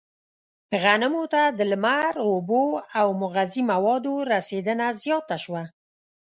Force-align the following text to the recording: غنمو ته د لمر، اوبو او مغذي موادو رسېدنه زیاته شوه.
غنمو 0.81 1.23
ته 1.33 1.43
د 1.57 1.59
لمر، 1.71 2.13
اوبو 2.27 2.63
او 2.99 3.07
مغذي 3.21 3.61
موادو 3.71 4.13
رسېدنه 4.33 4.85
زیاته 5.01 5.37
شوه. 5.43 5.63